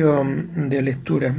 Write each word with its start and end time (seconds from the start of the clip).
De 0.00 0.80
lectura. 0.82 1.34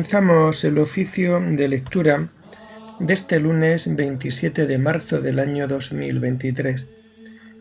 Comenzamos 0.00 0.64
el 0.64 0.78
oficio 0.78 1.40
de 1.40 1.68
lectura 1.68 2.26
de 3.00 3.12
este 3.12 3.38
lunes 3.38 3.94
27 3.94 4.66
de 4.66 4.78
marzo 4.78 5.20
del 5.20 5.38
año 5.38 5.68
2023, 5.68 6.88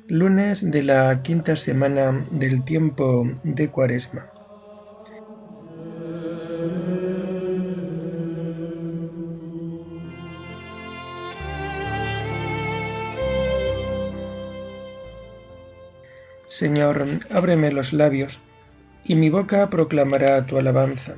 lunes 0.08 0.72
de 0.72 0.82
la 0.82 1.22
quinta 1.22 1.58
semana 1.58 2.26
del 2.32 2.64
tiempo 2.64 3.30
de 3.44 3.68
Cuaresma. 3.68 4.32
Señor, 16.48 17.06
ábreme 17.32 17.74
los 17.74 17.92
labios, 17.92 18.40
y 19.04 19.16
mi 19.16 19.30
boca 19.30 19.70
proclamará 19.70 20.46
tu 20.46 20.58
alabanza. 20.58 21.18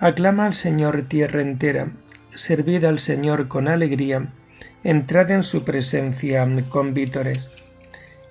Aclama 0.00 0.46
al 0.46 0.54
Señor 0.54 1.02
tierra 1.08 1.40
entera, 1.40 1.90
servid 2.32 2.84
al 2.84 3.00
Señor 3.00 3.48
con 3.48 3.66
alegría, 3.66 4.28
entrad 4.84 5.32
en 5.32 5.42
su 5.42 5.64
presencia 5.64 6.46
con 6.68 6.94
vítores. 6.94 7.50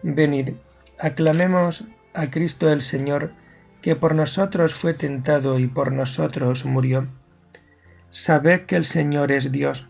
Venid, 0.01 0.51
aclamemos 0.97 1.83
a 2.13 2.29
Cristo 2.29 2.71
el 2.71 2.81
Señor, 2.81 3.33
que 3.81 3.97
por 3.97 4.15
nosotros 4.15 4.75
fue 4.75 4.93
tentado 4.93 5.59
y 5.59 5.67
por 5.67 5.91
nosotros 5.91 6.63
murió. 6.63 7.05
Sabed 8.11 8.61
que 8.61 8.77
el 8.77 8.85
Señor 8.85 9.33
es 9.33 9.51
Dios, 9.51 9.89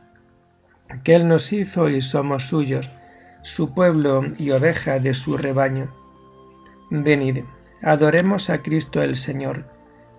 que 1.03 1.13
Él 1.13 1.27
nos 1.27 1.53
hizo 1.53 1.89
y 1.89 2.01
somos 2.01 2.47
suyos, 2.47 2.89
su 3.43 3.75
pueblo 3.75 4.23
y 4.39 4.49
oveja 4.49 4.97
de 4.97 5.13
su 5.13 5.37
rebaño. 5.37 5.93
Venid, 6.89 7.43
adoremos 7.83 8.49
a 8.49 8.63
Cristo 8.63 9.03
el 9.03 9.16
Señor 9.16 9.76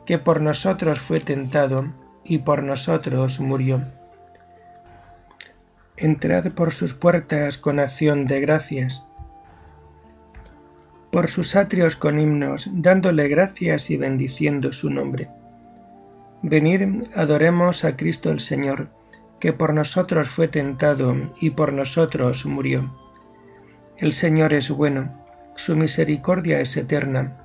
que 0.08 0.16
por 0.16 0.40
nosotros 0.40 1.00
fue 1.00 1.20
tentado 1.20 1.92
y 2.24 2.38
por 2.38 2.62
nosotros 2.62 3.40
murió. 3.40 3.82
Entrad 5.98 6.50
por 6.52 6.72
sus 6.72 6.94
puertas 6.94 7.58
con 7.58 7.78
acción 7.78 8.26
de 8.26 8.40
gracias, 8.40 9.06
por 11.12 11.28
sus 11.28 11.56
atrios 11.56 11.94
con 11.94 12.18
himnos, 12.18 12.70
dándole 12.72 13.28
gracias 13.28 13.90
y 13.90 13.98
bendiciendo 13.98 14.72
su 14.72 14.88
nombre. 14.88 15.28
Venid, 16.40 17.02
adoremos 17.14 17.84
a 17.84 17.94
Cristo 17.94 18.30
el 18.30 18.40
Señor, 18.40 18.88
que 19.38 19.52
por 19.52 19.74
nosotros 19.74 20.30
fue 20.30 20.48
tentado 20.48 21.16
y 21.38 21.50
por 21.50 21.74
nosotros 21.74 22.46
murió. 22.46 22.96
El 23.98 24.14
Señor 24.14 24.54
es 24.54 24.70
bueno, 24.70 25.22
su 25.54 25.76
misericordia 25.76 26.60
es 26.60 26.78
eterna 26.78 27.44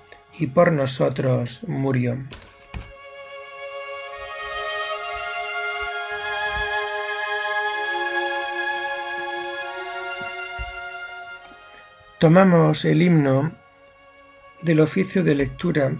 y 0.37 0.47
por 0.47 0.71
nosotros 0.71 1.63
murió. 1.67 2.17
Tomamos 12.19 12.85
el 12.85 13.01
himno 13.01 13.51
del 14.61 14.79
oficio 14.81 15.23
de 15.23 15.33
lectura 15.33 15.91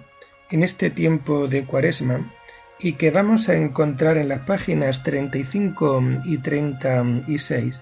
en 0.52 0.62
este 0.62 0.92
tiempo 0.92 1.48
de 1.48 1.66
cuaresma 1.66 2.32
y 2.80 2.94
que 2.94 3.10
vamos 3.10 3.50
a 3.50 3.56
encontrar 3.56 4.18
en 4.18 4.30
las 4.30 4.42
páginas 4.42 5.02
35 5.02 6.02
y 6.26 6.38
36. 6.38 7.82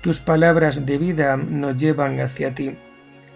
Tus 0.00 0.20
palabras 0.20 0.86
de 0.86 0.96
vida 0.96 1.36
nos 1.36 1.76
llevan 1.76 2.20
hacia 2.20 2.54
ti. 2.54 2.76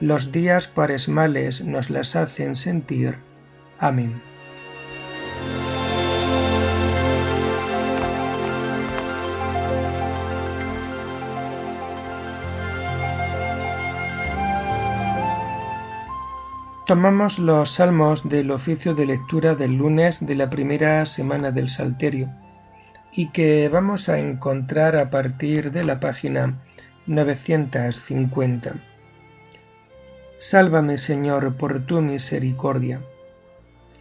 Los 0.00 0.30
días 0.30 0.68
paresmales 0.68 1.64
nos 1.64 1.90
las 1.90 2.14
hacen 2.14 2.54
sentir. 2.54 3.16
Amén. 3.80 4.22
Tomamos 16.86 17.40
los 17.40 17.70
salmos 17.70 18.28
del 18.28 18.52
oficio 18.52 18.94
de 18.94 19.06
lectura 19.06 19.56
del 19.56 19.76
lunes 19.76 20.24
de 20.24 20.34
la 20.36 20.48
primera 20.48 21.04
semana 21.06 21.50
del 21.50 21.68
Salterio 21.68 22.28
y 23.12 23.28
que 23.28 23.68
vamos 23.68 24.08
a 24.08 24.18
encontrar 24.18 24.96
a 24.96 25.10
partir 25.10 25.70
de 25.70 25.84
la 25.84 26.00
página 26.00 26.58
950. 27.06 28.74
Sálvame, 30.38 30.96
Señor, 30.96 31.56
por 31.56 31.84
tu 31.84 32.00
misericordia. 32.00 33.00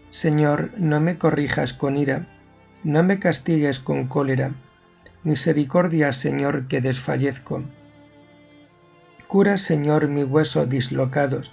Señor, 0.09 0.71
no 0.77 0.99
me 0.99 1.17
corrijas 1.17 1.73
con 1.73 1.97
ira, 1.97 2.27
no 2.83 3.03
me 3.03 3.19
castigues 3.19 3.79
con 3.79 4.07
cólera. 4.07 4.53
Misericordia, 5.23 6.11
Señor, 6.13 6.67
que 6.67 6.81
desfallezco. 6.81 7.63
Cura, 9.27 9.57
Señor, 9.57 10.07
mi 10.07 10.23
hueso 10.23 10.65
dislocados. 10.65 11.51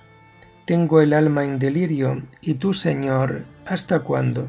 Tengo 0.65 1.01
el 1.01 1.13
alma 1.13 1.45
en 1.45 1.59
delirio, 1.59 2.23
y 2.41 2.55
tú, 2.55 2.73
Señor, 2.73 3.45
¿hasta 3.67 4.01
cuándo? 4.01 4.49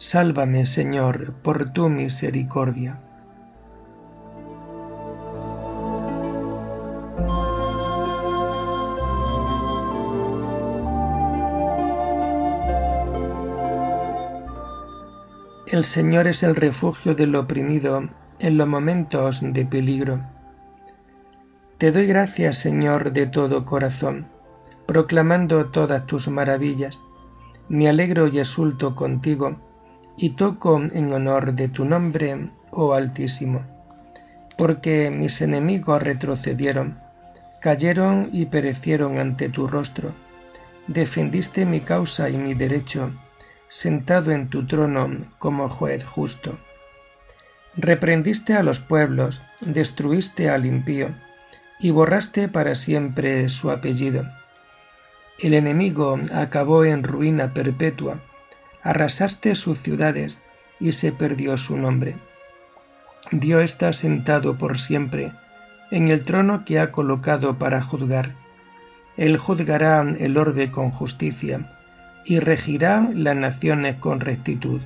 Sálvame, 0.00 0.64
Señor, 0.64 1.32
por 1.42 1.72
tu 1.72 1.88
misericordia. 1.88 3.00
El 15.66 15.84
Señor 15.84 16.28
es 16.28 16.44
el 16.44 16.54
refugio 16.54 17.16
del 17.16 17.34
oprimido 17.34 18.08
en 18.38 18.56
los 18.56 18.68
momentos 18.68 19.40
de 19.42 19.66
peligro. 19.66 20.20
Te 21.76 21.90
doy 21.90 22.06
gracias, 22.06 22.58
Señor, 22.58 23.12
de 23.12 23.26
todo 23.26 23.64
corazón, 23.64 24.28
proclamando 24.86 25.70
todas 25.70 26.06
tus 26.06 26.28
maravillas. 26.28 27.00
Me 27.68 27.88
alegro 27.88 28.28
y 28.28 28.38
exulto 28.38 28.94
contigo 28.94 29.67
y 30.18 30.30
toco 30.30 30.82
en 30.82 31.12
honor 31.12 31.54
de 31.54 31.68
tu 31.68 31.84
nombre, 31.84 32.50
oh 32.72 32.92
Altísimo, 32.92 33.62
porque 34.56 35.10
mis 35.10 35.40
enemigos 35.40 36.02
retrocedieron, 36.02 36.98
cayeron 37.60 38.28
y 38.32 38.46
perecieron 38.46 39.18
ante 39.18 39.48
tu 39.48 39.68
rostro. 39.68 40.12
Defendiste 40.88 41.64
mi 41.64 41.80
causa 41.80 42.28
y 42.30 42.36
mi 42.36 42.54
derecho, 42.54 43.12
sentado 43.68 44.32
en 44.32 44.48
tu 44.48 44.66
trono 44.66 45.08
como 45.38 45.68
juez 45.68 46.04
justo. 46.04 46.58
Reprendiste 47.76 48.54
a 48.54 48.64
los 48.64 48.80
pueblos, 48.80 49.40
destruiste 49.60 50.50
al 50.50 50.66
impío, 50.66 51.10
y 51.78 51.92
borraste 51.92 52.48
para 52.48 52.74
siempre 52.74 53.48
su 53.48 53.70
apellido. 53.70 54.24
El 55.38 55.54
enemigo 55.54 56.18
acabó 56.34 56.84
en 56.84 57.04
ruina 57.04 57.54
perpetua, 57.54 58.20
arrasaste 58.88 59.54
sus 59.54 59.80
ciudades 59.80 60.40
y 60.80 60.92
se 60.92 61.12
perdió 61.12 61.58
su 61.58 61.76
nombre. 61.76 62.16
Dios 63.30 63.62
está 63.62 63.92
sentado 63.92 64.56
por 64.56 64.78
siempre 64.78 65.32
en 65.90 66.08
el 66.08 66.24
trono 66.24 66.64
que 66.64 66.80
ha 66.80 66.90
colocado 66.90 67.58
para 67.58 67.82
juzgar. 67.82 68.34
Él 69.18 69.36
juzgará 69.36 70.00
el 70.18 70.38
orbe 70.38 70.70
con 70.70 70.90
justicia 70.90 71.70
y 72.24 72.38
regirá 72.38 73.06
las 73.12 73.36
naciones 73.36 73.96
con 73.96 74.20
rectitud. 74.20 74.80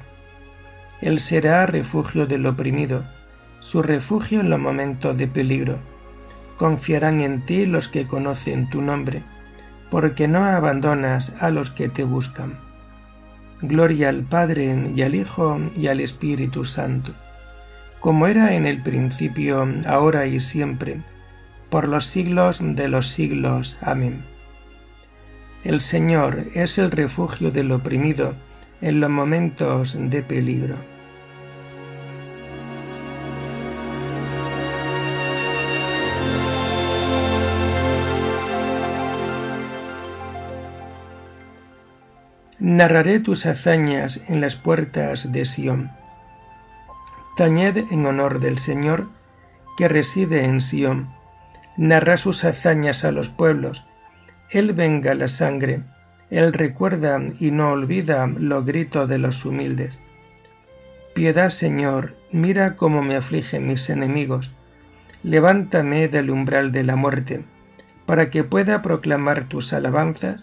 Él 1.01 1.21
será 1.21 1.67
refugio 1.67 2.27
del 2.27 2.45
oprimido, 2.47 3.05
su 3.61 3.83
refugio 3.85 4.41
en 4.41 4.51
los 4.51 4.59
momentos 4.59 5.17
de 5.17 5.29
peligro. 5.29 5.79
Confiarán 6.57 7.21
en 7.21 7.47
ti 7.47 7.67
los 7.67 7.87
que 7.87 8.09
conocen 8.09 8.69
tu 8.69 8.83
nombre, 8.83 9.23
porque 9.93 10.27
no 10.27 10.45
abandonas 10.45 11.37
a 11.39 11.51
los 11.51 11.71
que 11.71 11.89
te 11.89 12.03
buscan. 12.03 12.72
Gloria 13.63 14.09
al 14.09 14.25
Padre 14.25 14.91
y 14.95 15.03
al 15.03 15.15
Hijo 15.15 15.61
y 15.77 15.87
al 15.87 16.01
Espíritu 16.01 16.65
Santo, 16.65 17.13
como 18.01 18.27
era 18.27 18.55
en 18.55 18.67
el 18.67 18.83
principio, 18.83 19.67
ahora 19.87 20.27
y 20.27 20.41
siempre, 20.41 21.01
por 21.71 21.87
los 21.87 22.05
siglos 22.05 22.59
de 22.61 22.89
los 22.89 23.07
siglos. 23.07 23.79
Amén. 23.81 24.25
El 25.65 25.81
Señor 25.81 26.47
es 26.55 26.79
el 26.79 26.91
refugio 26.91 27.53
del 27.53 27.71
oprimido 27.71 28.35
en 28.81 28.99
los 28.99 29.11
momentos 29.11 29.97
de 29.97 30.23
peligro. 30.25 30.75
Narraré 42.73 43.21
tus 43.21 43.45
hazañas 43.45 44.23
en 44.29 44.41
las 44.41 44.57
puertas 44.57 45.31
de 45.31 45.45
Sión. 45.45 45.91
Tañed 47.37 47.77
en 47.77 48.07
honor 48.07 48.41
del 48.41 48.57
Señor 48.59 49.09
que 49.77 49.89
reside 49.89 50.47
en 50.47 50.63
Sión. 50.63 51.11
Narra 51.77 52.17
sus 52.17 52.45
hazañas 52.45 53.05
a 53.05 53.13
los 53.13 53.29
pueblos. 53.29 53.87
Él 54.51 54.73
venga 54.73 55.15
la 55.15 55.29
sangre. 55.29 55.83
Él 56.31 56.55
recuerda 56.55 57.21
y 57.39 57.51
no 57.51 57.73
olvida 57.73 58.27
los 58.27 58.65
gritos 58.65 59.07
de 59.07 59.19
los 59.19 59.45
humildes. 59.45 60.01
Piedad, 61.15 61.51
Señor, 61.51 62.17
mira 62.31 62.75
cómo 62.77 63.03
me 63.03 63.17
afligen 63.17 63.67
mis 63.67 63.91
enemigos. 63.91 64.51
Levántame 65.23 66.09
del 66.09 66.31
umbral 66.31 66.73
de 66.73 66.85
la 66.85 66.97
muerte, 66.97 67.45
para 68.07 68.31
que 68.31 68.45
pueda 68.45 68.81
proclamar 68.81 69.45
tus 69.45 69.75
alabanzas 69.75 70.43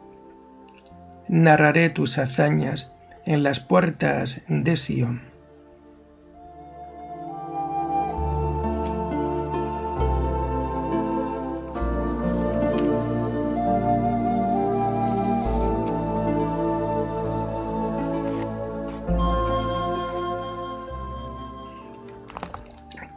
narraré 1.27 1.89
tus 1.89 2.17
hazañas 2.17 2.93
en 3.25 3.43
las 3.43 3.59
puertas 3.59 4.41
de 4.47 4.75
Sion. 4.75 5.31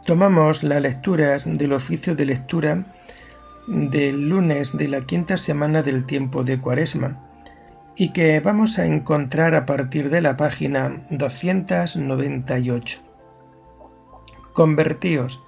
Tomamos 0.05 0.61
las 0.61 0.81
lecturas 0.83 1.45
del 1.51 1.73
oficio 1.73 2.15
de 2.15 2.25
lectura 2.25 2.85
del 3.67 4.29
lunes 4.29 4.77
de 4.77 4.87
la 4.87 5.01
quinta 5.01 5.35
semana 5.35 5.81
del 5.81 6.05
tiempo 6.05 6.43
de 6.43 6.61
Cuaresma 6.61 7.19
y 7.95 8.11
que 8.11 8.39
vamos 8.39 8.77
a 8.77 8.85
encontrar 8.85 9.55
a 9.55 9.65
partir 9.65 10.09
de 10.09 10.21
la 10.21 10.35
página 10.37 11.05
298. 11.09 12.99
Convertíos 14.53 15.41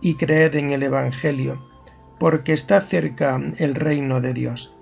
y 0.00 0.16
creed 0.16 0.56
en 0.56 0.70
el 0.70 0.82
Evangelio. 0.82 1.72
porque 2.18 2.52
está 2.52 2.80
cerca 2.80 3.40
el 3.58 3.74
reino 3.74 4.20
de 4.20 4.32
Dios. 4.32 4.74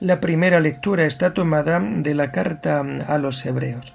La 0.00 0.20
primera 0.20 0.60
lectura 0.60 1.04
está 1.04 1.34
tomada 1.34 1.80
de 1.80 2.14
la 2.14 2.30
carta 2.32 2.80
a 2.80 3.18
los 3.18 3.44
hebreos. 3.44 3.94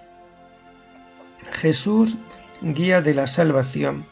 Jesús, 1.51 2.17
guía 2.61 3.01
de 3.01 3.13
la 3.13 3.27
salvación, 3.27 4.05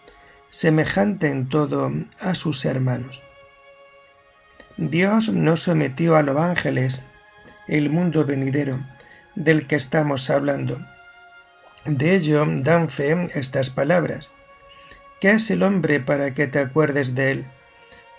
semejante 0.49 1.27
en 1.27 1.49
todo 1.49 1.91
a 2.19 2.33
sus 2.35 2.65
hermanos. 2.65 3.21
Dios 4.81 5.27
no 5.27 5.57
sometió 5.57 6.15
a 6.15 6.23
los 6.23 6.37
ángeles 6.37 7.03
el 7.67 7.89
mundo 7.89 8.23
venidero 8.23 8.79
del 9.35 9.67
que 9.67 9.75
estamos 9.75 10.29
hablando. 10.29 10.79
De 11.83 12.15
ello 12.15 12.45
dan 12.47 12.89
fe 12.89 13.25
estas 13.37 13.69
palabras. 13.71 14.31
¿Qué 15.19 15.31
es 15.31 15.51
el 15.51 15.63
hombre 15.63 15.99
para 15.99 16.33
que 16.33 16.47
te 16.47 16.59
acuerdes 16.59 17.13
de 17.13 17.31
él? 17.31 17.45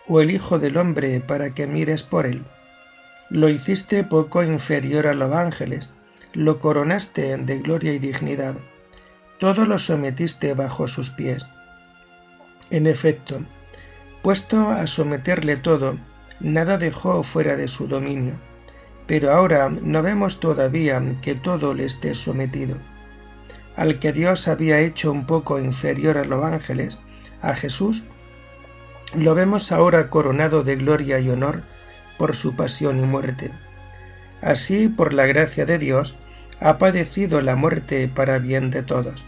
¿O 0.07 0.21
el 0.21 0.31
Hijo 0.31 0.59
del 0.59 0.77
hombre 0.77 1.21
para 1.21 1.55
que 1.55 1.67
mires 1.67 2.03
por 2.03 2.27
él? 2.27 2.45
Lo 3.31 3.49
hiciste 3.49 4.05
poco 4.05 4.43
inferior 4.43 5.07
a 5.07 5.15
los 5.15 5.33
ángeles, 5.33 5.95
lo 6.35 6.59
coronaste 6.59 7.39
de 7.39 7.59
gloria 7.61 7.95
y 7.95 7.99
dignidad, 7.99 8.57
todo 9.39 9.65
lo 9.65 9.79
sometiste 9.79 10.53
bajo 10.53 10.89
sus 10.89 11.09
pies. 11.09 11.47
En 12.69 12.87
efecto, 12.87 13.47
puesto 14.21 14.69
a 14.69 14.87
someterle 14.87 15.57
todo, 15.57 15.97
nada 16.41 16.79
dejó 16.79 17.23
fuera 17.23 17.57
de 17.57 17.69
su 17.69 17.87
dominio, 17.87 18.35
pero 19.07 19.33
ahora 19.33 19.69
no 19.69 20.03
vemos 20.03 20.41
todavía 20.41 21.03
que 21.23 21.35
todo 21.35 21.75
le 21.75 21.85
esté 21.85 22.15
sometido 22.15 22.77
al 23.81 23.99
que 23.99 24.13
Dios 24.13 24.47
había 24.47 24.81
hecho 24.81 25.11
un 25.11 25.25
poco 25.25 25.59
inferior 25.59 26.19
a 26.19 26.27
los 26.27 26.45
ángeles, 26.45 26.99
a 27.41 27.55
Jesús, 27.55 28.05
lo 29.15 29.35
vemos 29.35 29.73
ahora 29.73 30.11
coronado 30.11 30.63
de 30.63 30.77
gloria 30.77 31.19
y 31.19 31.31
honor 31.31 31.63
por 32.19 32.37
su 32.37 32.55
pasión 32.55 32.99
y 32.99 33.07
muerte. 33.07 33.51
Así, 34.43 34.89
por 34.89 35.15
la 35.15 35.25
gracia 35.25 35.65
de 35.65 35.79
Dios, 35.79 36.17
ha 36.61 36.77
padecido 36.77 37.41
la 37.41 37.57
muerte 37.57 38.07
para 38.09 38.39
bien 38.39 38.71
de 38.71 38.83
todos. 38.83 39.25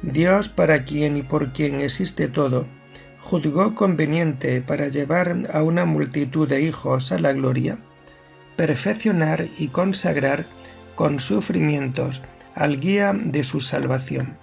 Dios, 0.00 0.48
para 0.48 0.84
quien 0.84 1.18
y 1.18 1.22
por 1.22 1.52
quien 1.52 1.80
existe 1.80 2.28
todo, 2.28 2.66
juzgó 3.20 3.74
conveniente 3.74 4.60
para 4.60 4.88
llevar 4.88 5.50
a 5.52 5.62
una 5.62 5.84
multitud 5.84 6.48
de 6.48 6.62
hijos 6.62 7.12
a 7.12 7.18
la 7.18 7.32
gloria, 7.32 7.78
perfeccionar 8.56 9.48
y 9.58 9.68
consagrar 9.68 10.46
con 10.94 11.20
sufrimientos 11.20 12.22
al 12.54 12.80
guía 12.80 13.12
de 13.14 13.44
su 13.44 13.60
salvación. 13.60 14.36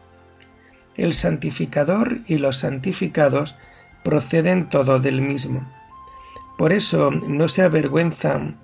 El 0.96 1.14
santificador 1.14 2.20
y 2.26 2.38
los 2.38 2.58
santificados 2.58 3.56
proceden 4.04 4.70
todo 4.70 5.00
del 5.00 5.22
mismo. 5.22 5.72
Por 6.58 6.74
eso 6.74 7.12
no 7.12 7.48
se 7.48 7.62
avergüenzan 7.62 8.58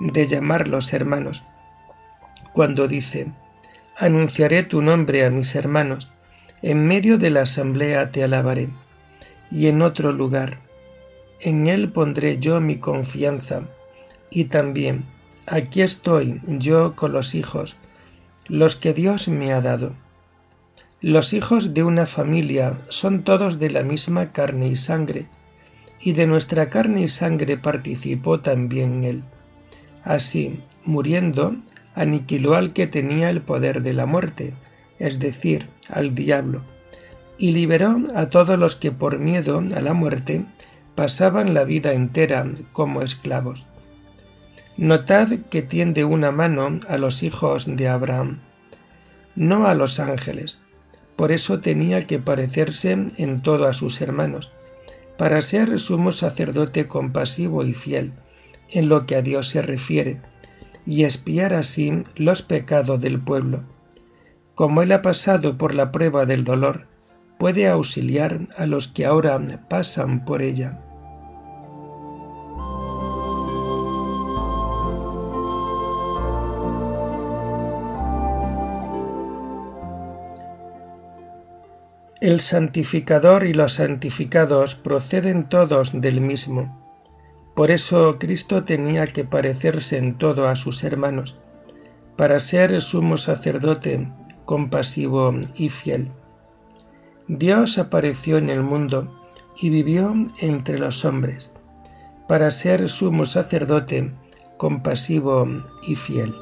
de 0.00 0.26
llamarlos 0.26 0.92
hermanos. 0.92 1.44
Cuando 2.52 2.88
dice, 2.88 3.32
anunciaré 3.98 4.62
tu 4.62 4.80
nombre 4.80 5.26
a 5.26 5.30
mis 5.30 5.54
hermanos, 5.54 6.10
en 6.62 6.86
medio 6.86 7.18
de 7.18 7.30
la 7.30 7.42
asamblea 7.42 8.10
te 8.10 8.24
alabaré, 8.24 8.70
y 9.54 9.68
en 9.68 9.82
otro 9.82 10.12
lugar, 10.12 10.58
en 11.40 11.68
él 11.68 11.92
pondré 11.92 12.38
yo 12.38 12.60
mi 12.60 12.78
confianza, 12.78 13.62
y 14.28 14.46
también, 14.46 15.04
aquí 15.46 15.82
estoy 15.82 16.40
yo 16.48 16.96
con 16.96 17.12
los 17.12 17.36
hijos, 17.36 17.76
los 18.48 18.74
que 18.74 18.92
Dios 18.92 19.28
me 19.28 19.52
ha 19.52 19.60
dado. 19.60 19.92
Los 21.00 21.32
hijos 21.32 21.72
de 21.72 21.84
una 21.84 22.04
familia 22.04 22.80
son 22.88 23.22
todos 23.22 23.60
de 23.60 23.70
la 23.70 23.84
misma 23.84 24.32
carne 24.32 24.66
y 24.66 24.74
sangre, 24.74 25.26
y 26.00 26.14
de 26.14 26.26
nuestra 26.26 26.68
carne 26.68 27.02
y 27.02 27.08
sangre 27.08 27.56
participó 27.56 28.40
también 28.40 29.04
Él. 29.04 29.22
Así, 30.02 30.60
muriendo, 30.84 31.54
aniquiló 31.94 32.56
al 32.56 32.72
que 32.72 32.88
tenía 32.88 33.30
el 33.30 33.40
poder 33.40 33.82
de 33.82 33.92
la 33.92 34.04
muerte, 34.04 34.52
es 34.98 35.20
decir, 35.20 35.68
al 35.88 36.16
diablo, 36.16 36.62
y 37.38 37.52
liberó 37.52 38.02
a 38.14 38.30
todos 38.30 38.58
los 38.58 38.76
que 38.76 38.92
por 38.92 39.18
miedo 39.18 39.62
a 39.74 39.80
la 39.80 39.92
muerte 39.92 40.44
pasaban 40.94 41.54
la 41.54 41.64
vida 41.64 41.92
entera 41.92 42.46
como 42.72 43.02
esclavos. 43.02 43.66
Notad 44.76 45.28
que 45.50 45.62
tiende 45.62 46.04
una 46.04 46.30
mano 46.32 46.80
a 46.88 46.98
los 46.98 47.22
hijos 47.22 47.66
de 47.76 47.88
Abraham, 47.88 48.40
no 49.36 49.66
a 49.66 49.74
los 49.74 50.00
ángeles. 50.00 50.58
Por 51.16 51.30
eso 51.30 51.60
tenía 51.60 52.06
que 52.06 52.18
parecerse 52.18 52.90
en 52.90 53.42
todo 53.42 53.66
a 53.66 53.72
sus 53.72 54.00
hermanos, 54.00 54.50
para 55.16 55.40
ser 55.42 55.78
sumo 55.78 56.10
sacerdote 56.10 56.88
compasivo 56.88 57.64
y 57.64 57.72
fiel 57.72 58.12
en 58.70 58.88
lo 58.88 59.06
que 59.06 59.14
a 59.14 59.22
Dios 59.22 59.48
se 59.48 59.62
refiere, 59.62 60.20
y 60.86 61.04
espiar 61.04 61.54
así 61.54 62.04
los 62.16 62.42
pecados 62.42 63.00
del 63.00 63.20
pueblo. 63.20 63.62
Como 64.54 64.82
él 64.82 64.92
ha 64.92 65.02
pasado 65.02 65.56
por 65.56 65.74
la 65.74 65.92
prueba 65.92 66.26
del 66.26 66.42
dolor, 66.42 66.86
puede 67.38 67.68
auxiliar 67.68 68.48
a 68.56 68.66
los 68.66 68.88
que 68.88 69.06
ahora 69.06 69.40
pasan 69.68 70.24
por 70.24 70.42
ella. 70.42 70.80
El 82.20 82.40
santificador 82.40 83.44
y 83.44 83.52
los 83.52 83.74
santificados 83.74 84.74
proceden 84.74 85.46
todos 85.46 86.00
del 86.00 86.22
mismo. 86.22 86.80
Por 87.54 87.70
eso 87.70 88.18
Cristo 88.18 88.64
tenía 88.64 89.06
que 89.06 89.24
parecerse 89.24 89.98
en 89.98 90.16
todo 90.16 90.48
a 90.48 90.56
sus 90.56 90.84
hermanos, 90.84 91.38
para 92.16 92.40
ser 92.40 92.80
sumo 92.80 93.18
sacerdote, 93.18 94.08
compasivo 94.46 95.34
y 95.54 95.68
fiel. 95.68 96.12
Dios 97.28 97.78
apareció 97.78 98.36
en 98.36 98.50
el 98.50 98.62
mundo 98.62 99.10
y 99.56 99.70
vivió 99.70 100.14
entre 100.40 100.78
los 100.78 101.06
hombres, 101.06 101.50
para 102.28 102.50
ser 102.50 102.88
sumo 102.90 103.24
sacerdote, 103.24 104.12
compasivo 104.58 105.48
y 105.86 105.94
fiel. 105.94 106.34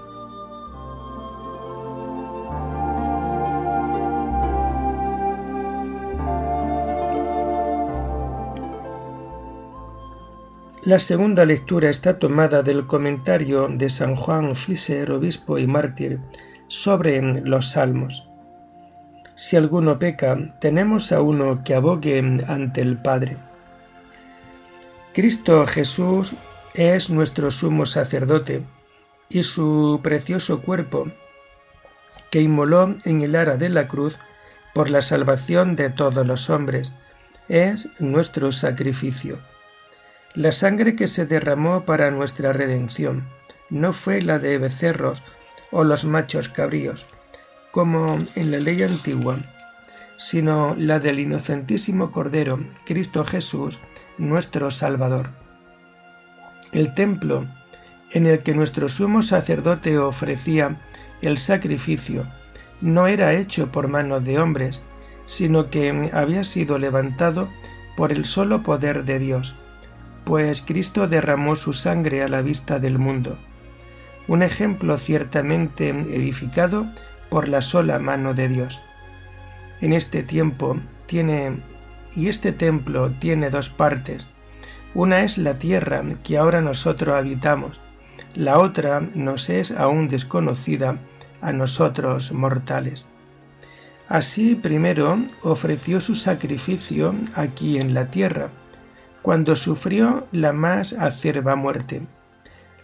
La 10.84 10.98
segunda 10.98 11.44
lectura 11.44 11.90
está 11.90 12.18
tomada 12.18 12.64
del 12.64 12.88
comentario 12.88 13.68
de 13.68 13.88
San 13.88 14.16
Juan 14.16 14.56
Fischer, 14.56 15.12
obispo 15.12 15.58
y 15.58 15.68
mártir, 15.68 16.18
sobre 16.66 17.22
los 17.22 17.70
salmos. 17.70 18.31
Si 19.34 19.56
alguno 19.56 19.98
peca, 19.98 20.36
tenemos 20.60 21.12
a 21.12 21.22
uno 21.22 21.62
que 21.64 21.74
abogue 21.74 22.18
ante 22.46 22.80
el 22.80 22.96
Padre. 22.98 23.36
Cristo 25.14 25.66
Jesús 25.66 26.34
es 26.74 27.10
nuestro 27.10 27.50
sumo 27.50 27.86
sacerdote 27.86 28.62
y 29.28 29.42
su 29.42 30.00
precioso 30.02 30.62
cuerpo, 30.62 31.08
que 32.30 32.40
inmoló 32.40 32.96
en 33.04 33.22
el 33.22 33.34
ara 33.34 33.56
de 33.56 33.68
la 33.68 33.88
cruz 33.88 34.16
por 34.74 34.90
la 34.90 35.02
salvación 35.02 35.76
de 35.76 35.90
todos 35.90 36.26
los 36.26 36.48
hombres, 36.48 36.94
es 37.48 37.88
nuestro 37.98 38.52
sacrificio. 38.52 39.38
La 40.34 40.52
sangre 40.52 40.96
que 40.96 41.08
se 41.08 41.26
derramó 41.26 41.84
para 41.84 42.10
nuestra 42.10 42.52
redención 42.54 43.28
no 43.68 43.92
fue 43.92 44.22
la 44.22 44.38
de 44.38 44.56
becerros 44.56 45.22
o 45.70 45.84
los 45.84 46.04
machos 46.04 46.48
cabríos, 46.48 47.06
como 47.72 48.06
en 48.36 48.52
la 48.52 48.58
ley 48.58 48.82
antigua, 48.82 49.36
sino 50.16 50.76
la 50.76 51.00
del 51.00 51.18
inocentísimo 51.18 52.12
Cordero, 52.12 52.64
Cristo 52.86 53.24
Jesús, 53.24 53.80
nuestro 54.18 54.70
Salvador. 54.70 55.30
El 56.70 56.94
templo 56.94 57.48
en 58.12 58.26
el 58.26 58.44
que 58.44 58.54
nuestro 58.54 58.88
sumo 58.88 59.22
sacerdote 59.22 59.98
ofrecía 59.98 60.80
el 61.22 61.38
sacrificio 61.38 62.28
no 62.80 63.08
era 63.08 63.34
hecho 63.34 63.72
por 63.72 63.88
manos 63.88 64.24
de 64.24 64.38
hombres, 64.38 64.82
sino 65.26 65.70
que 65.70 66.10
había 66.12 66.44
sido 66.44 66.78
levantado 66.78 67.48
por 67.96 68.12
el 68.12 68.24
solo 68.24 68.62
poder 68.62 69.04
de 69.04 69.18
Dios 69.18 69.56
pues 70.24 70.62
Cristo 70.62 71.08
derramó 71.08 71.56
su 71.56 71.72
sangre 71.72 72.22
a 72.22 72.28
la 72.28 72.42
vista 72.42 72.78
del 72.78 72.98
mundo, 72.98 73.38
un 74.28 74.42
ejemplo 74.42 74.96
ciertamente 74.98 75.88
edificado 75.88 76.86
por 77.32 77.48
la 77.48 77.62
sola 77.62 77.98
mano 77.98 78.34
de 78.34 78.46
Dios. 78.46 78.82
En 79.80 79.94
este 79.94 80.22
tiempo 80.22 80.76
tiene 81.06 81.62
y 82.14 82.28
este 82.28 82.52
templo 82.52 83.10
tiene 83.12 83.48
dos 83.48 83.70
partes. 83.70 84.28
Una 84.92 85.24
es 85.24 85.38
la 85.38 85.58
tierra 85.58 86.04
que 86.22 86.36
ahora 86.36 86.60
nosotros 86.60 87.16
habitamos, 87.16 87.80
la 88.34 88.58
otra 88.58 89.00
nos 89.00 89.48
es 89.48 89.70
aún 89.72 90.08
desconocida 90.08 90.98
a 91.40 91.52
nosotros 91.52 92.32
mortales. 92.32 93.06
Así 94.10 94.54
primero 94.54 95.16
ofreció 95.42 96.00
su 96.00 96.14
sacrificio 96.14 97.14
aquí 97.34 97.78
en 97.78 97.94
la 97.94 98.10
tierra, 98.10 98.48
cuando 99.22 99.56
sufrió 99.56 100.26
la 100.32 100.52
más 100.52 100.92
acerba 100.92 101.56
muerte. 101.56 102.02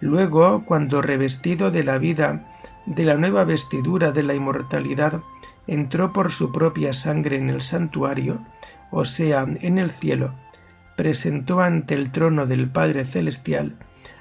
Luego, 0.01 0.65
cuando 0.65 1.03
revestido 1.03 1.71
de 1.71 1.85
la 1.85 1.99
vida, 1.99 2.58
de 2.87 3.05
la 3.05 3.17
nueva 3.17 3.45
vestidura 3.45 4.13
de 4.13 4.23
la 4.23 4.35
inmortalidad, 4.35 5.21
entró 5.67 6.13
por 6.13 6.33
su 6.33 6.53
propia 6.53 6.93
sangre 6.93 7.37
en 7.37 7.51
el 7.51 7.63
santuario, 7.63 8.41
o 8.91 9.05
sea, 9.05 9.43
en 9.43 9.79
el 9.79 9.91
cielo, 9.91 10.33
presentó 10.97 11.61
ante 11.61 11.95
el 11.95 12.11
trono 12.11 12.47
del 12.47 12.69
Padre 12.69 13.05
Celestial 13.05 13.77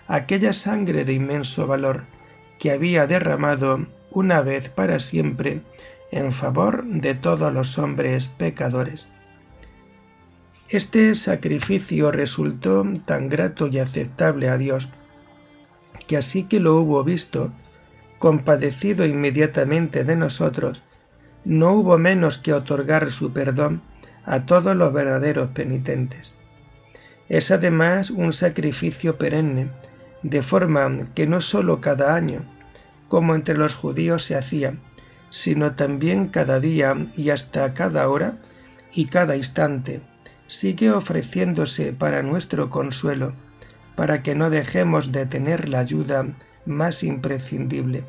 aquella 0.08 0.54
sangre 0.54 1.06
de 1.06 1.14
inmenso 1.14 1.68
valor 1.68 2.04
que 2.60 2.72
había 2.72 3.08
derramado 3.08 3.88
una 4.12 4.42
vez 4.42 4.70
para 4.70 5.00
siempre 5.00 5.62
en 6.12 6.32
favor 6.32 6.86
de 6.86 7.14
todos 7.14 7.54
los 7.54 7.78
hombres 7.78 8.28
pecadores. 8.28 9.08
Este 10.70 11.16
sacrificio 11.16 12.12
resultó 12.12 12.86
tan 13.06 13.30
grato 13.30 13.68
y 13.68 13.80
aceptable 13.80 14.50
a 14.50 14.58
Dios, 14.58 14.90
que 16.08 16.18
así 16.18 16.44
que 16.44 16.60
lo 16.60 16.76
hubo 16.76 17.04
visto, 17.04 17.52
compadecido 18.20 19.06
inmediatamente 19.06 20.04
de 20.04 20.16
nosotros, 20.16 20.84
no 21.46 21.72
hubo 21.74 21.98
menos 21.98 22.38
que 22.38 22.54
otorgar 22.54 23.12
su 23.12 23.32
perdón 23.32 23.82
a 24.26 24.46
todos 24.46 24.76
los 24.76 24.92
verdaderos 24.92 25.50
penitentes. 25.52 26.36
Es 27.30 27.52
además 27.52 28.10
un 28.10 28.34
sacrificio 28.34 29.18
perenne, 29.18 29.70
de 30.24 30.42
forma 30.42 31.10
que 31.14 31.28
no 31.28 31.42
sólo 31.42 31.80
cada 31.80 32.16
año, 32.16 32.42
como 33.08 33.36
entre 33.36 33.58
los 33.58 33.76
judíos 33.76 34.24
se 34.24 34.36
hacía, 34.36 34.76
sino 35.30 35.76
también 35.76 36.28
cada 36.28 36.60
día 36.60 36.96
y 37.16 37.30
hasta 37.30 37.74
cada 37.74 38.10
hora 38.10 38.38
y 38.94 39.06
cada 39.06 39.36
instante, 39.36 40.02
sigue 40.48 40.92
ofreciéndose 40.92 41.94
para 41.94 42.24
nuestro 42.24 42.70
consuelo, 42.70 43.34
para 43.96 44.24
que 44.24 44.36
no 44.36 44.50
dejemos 44.50 45.12
de 45.12 45.26
tener 45.26 45.70
la 45.70 45.80
ayuda 45.80 46.26
más 46.68 47.04
imprescindible. 47.04 48.04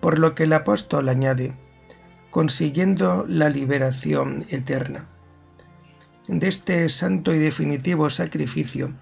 Por 0.00 0.18
lo 0.18 0.34
que 0.34 0.44
el 0.44 0.52
apóstol 0.52 1.08
añade, 1.08 1.52
consiguiendo 2.30 3.24
la 3.28 3.48
liberación 3.48 4.46
eterna. 4.48 5.06
De 6.28 6.48
este 6.48 6.88
santo 6.88 7.34
y 7.34 7.38
definitivo 7.38 8.08
sacrificio 8.08 8.92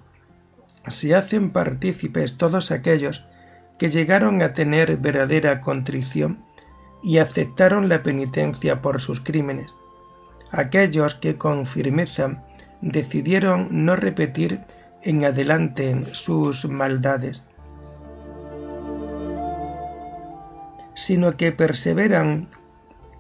se 0.87 1.15
hacen 1.15 1.51
partícipes 1.51 2.37
todos 2.37 2.71
aquellos 2.71 3.27
que 3.79 3.91
llegaron 3.91 4.43
a 4.43 4.55
tener 4.55 4.97
verdadera 4.97 5.61
contrición 5.61 6.45
y 7.03 7.19
aceptaron 7.19 7.89
la 7.89 8.03
penitencia 8.03 8.83
por 8.83 9.01
sus 9.01 9.21
crímenes, 9.21 9.77
aquellos 10.51 11.15
que 11.15 11.37
con 11.37 11.67
firmeza 11.67 12.43
decidieron 12.81 13.85
no 13.85 13.95
repetir 13.97 14.61
en 15.03 15.25
adelante 15.25 16.05
sus 16.13 16.69
maldades, 16.69 17.45
sino 20.99 21.37
que 21.37 21.53
perseveran 21.53 22.49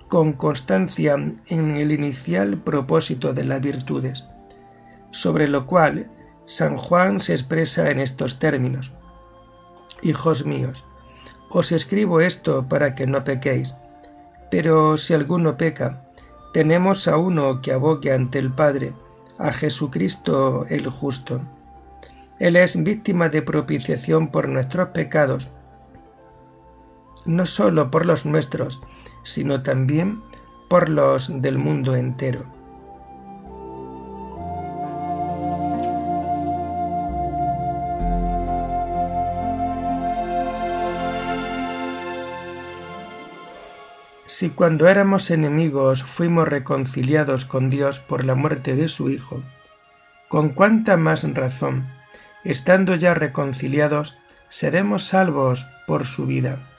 con 0.09 0.33
constancia 0.33 1.15
en 1.15 1.77
el 1.77 1.93
inicial 1.93 2.59
propósito 2.59 3.33
de 3.33 3.45
las 3.45 3.61
virtudes, 3.61 4.25
sobre 5.13 5.47
lo 5.47 5.65
cual 5.65 6.11
San 6.45 6.77
Juan 6.77 7.21
se 7.21 7.35
expresa 7.35 7.89
en 7.93 8.01
estos 8.01 8.41
términos. 8.41 8.93
Hijos 10.03 10.45
míos, 10.45 10.85
os 11.51 11.71
escribo 11.71 12.21
esto 12.21 12.69
para 12.69 12.97
que 12.97 13.07
no 13.07 13.23
pequéis, 13.23 13.77
pero 14.51 14.97
si 14.99 15.15
alguno 15.15 15.57
peca, 15.57 16.03
tenemos 16.53 17.07
a 17.07 17.17
uno 17.17 17.63
que 17.63 17.73
abogue 17.73 18.13
ante 18.13 18.41
el 18.41 18.53
Padre, 18.53 18.93
a 19.39 19.53
Jesucristo 19.53 20.67
el 20.69 20.89
justo. 20.91 21.41
Él 22.41 22.57
es 22.57 22.83
víctima 22.83 23.29
de 23.29 23.43
propiciación 23.43 24.33
por 24.33 24.49
nuestros 24.49 24.89
pecados, 24.89 25.49
no 27.29 27.45
sólo 27.45 27.91
por 27.91 28.07
los 28.07 28.25
nuestros, 28.25 28.81
sino 29.23 29.63
también 29.63 30.23
por 30.69 30.89
los 30.89 31.43
del 31.43 31.59
mundo 31.59 31.95
entero. 31.95 32.45
Si 44.27 44.51
cuando 44.51 44.89
éramos 44.89 45.31
enemigos 45.31 46.05
fuimos 46.05 46.49
reconciliados 46.49 47.45
con 47.45 47.69
Dios 47.71 47.99
por 47.99 48.25
la 48.25 48.35
muerte 48.35 48.75
de 48.75 48.89
su 48.89 49.11
Hijo, 49.11 49.43
con 50.29 50.51
cuánta 50.51 50.97
más 50.97 51.25
razón, 51.35 51.89
estando 52.45 52.95
ya 52.95 53.13
reconciliados, 53.13 54.17
seremos 54.49 55.05
salvos 55.05 55.67
por 55.87 56.07
su 56.07 56.25
vida. 56.25 56.78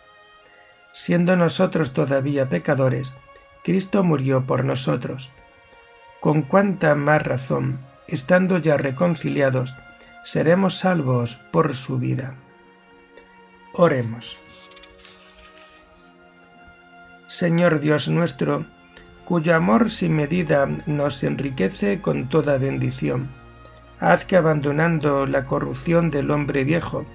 Siendo 0.99 1.37
nosotros 1.37 1.93
todavía 1.93 2.49
pecadores, 2.49 3.13
Cristo 3.63 4.03
murió 4.03 4.45
por 4.45 4.65
nosotros. 4.65 5.31
Con 6.19 6.41
cuánta 6.41 6.93
más 6.93 7.23
razón, 7.23 7.79
estando 8.09 8.57
ya 8.57 8.75
reconciliados, 8.75 9.73
seremos 10.25 10.79
salvos 10.79 11.37
por 11.53 11.73
su 11.73 11.99
vida. 11.99 12.35
Oremos. 13.71 14.39
Señor 17.27 17.79
Dios 17.79 18.09
nuestro, 18.09 18.65
cuyo 19.23 19.55
amor 19.55 19.91
sin 19.91 20.17
medida 20.17 20.65
nos 20.85 21.23
enriquece 21.23 22.01
con 22.01 22.27
toda 22.27 22.57
bendición, 22.57 23.29
haz 24.01 24.25
que 24.25 24.35
abandonando 24.35 25.25
la 25.27 25.45
corrupción 25.45 26.11
del 26.11 26.29
hombre 26.29 26.65
viejo, 26.65 27.05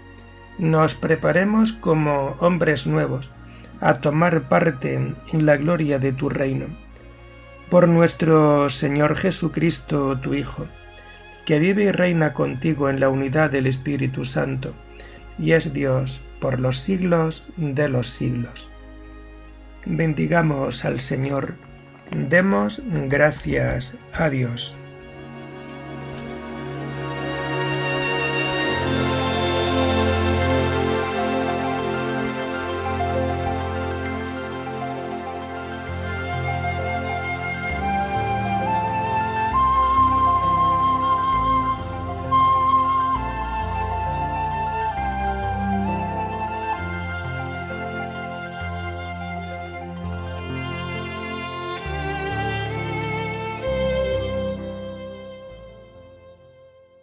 nos 0.57 0.95
preparemos 0.95 1.75
como 1.75 2.37
hombres 2.41 2.87
nuevos, 2.87 3.29
a 3.85 4.01
tomar 4.01 4.49
parte 4.49 4.95
en 4.95 5.45
la 5.45 5.59
gloria 5.59 5.99
de 5.99 6.15
tu 6.15 6.31
reino. 6.31 6.69
Por 7.69 7.87
nuestro 7.87 8.71
Señor 8.71 9.15
Jesucristo, 9.15 10.19
tu 10.19 10.33
Hijo, 10.33 10.65
que 11.45 11.59
vive 11.59 11.85
y 11.85 11.93
reina 11.93 12.33
contigo 12.33 12.89
en 12.89 12.99
la 12.99 13.11
unidad 13.11 13.51
del 13.51 13.67
Espíritu 13.67 14.25
Santo, 14.25 14.73
y 15.39 15.53
es 15.53 15.75
Dios 15.75 16.23
por 16.41 16.61
los 16.61 16.79
siglos 16.79 17.47
de 17.59 17.91
los 17.91 18.09
siglos. 18.09 18.71
Bendigamos 19.85 20.87
al 20.87 21.01
Señor, 21.01 21.57
demos 22.11 22.81
gracias 22.87 23.99
a 24.15 24.31
Dios. 24.31 24.75